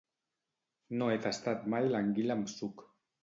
[1.01, 2.85] No he tastat mai l'anguila amb suc